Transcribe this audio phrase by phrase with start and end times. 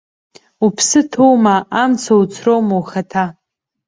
[0.65, 3.25] Уԥсы ҭоума, амца уцроума ухаҭа?